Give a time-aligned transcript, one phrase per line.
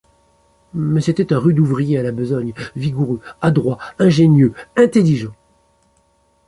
[0.73, 5.35] Mais c’était un rude ouvrier à la besogne, vigoureux, adroit, ingénieux, intelligent.